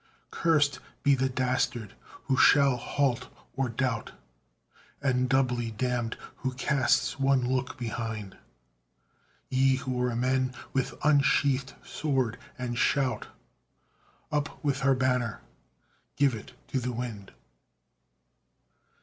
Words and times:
Curst 0.31 0.79
be 1.03 1.13
the 1.13 1.29
dastard 1.29 1.93
who 2.23 2.35
shall 2.35 2.75
halt 2.75 3.27
or 3.55 3.69
doubt! 3.69 4.13
And 4.99 5.29
doubly 5.29 5.69
damned 5.69 6.17
who 6.37 6.53
casts 6.55 7.19
one 7.19 7.41
look 7.47 7.77
behind! 7.77 8.35
Ye 9.49 9.75
who 9.75 10.01
are 10.01 10.15
men! 10.15 10.55
with 10.73 10.95
unsheathed 11.03 11.75
sword, 11.85 12.39
and 12.57 12.79
shout, 12.79 13.27
Up 14.31 14.63
with 14.63 14.79
her 14.79 14.95
banner! 14.95 15.41
give 16.15 16.33
it 16.33 16.53
to 16.69 16.79
the 16.79 16.91
wind! 16.93 17.31